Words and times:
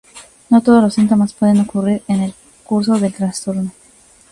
No 0.49 0.61
todos 0.63 0.81
los 0.81 0.95
síntomas 0.95 1.33
pueden 1.33 1.59
ocurrir 1.59 2.01
en 2.07 2.21
el 2.21 2.33
curso 2.63 2.97
del 2.97 3.13
trastorno. 3.13 3.71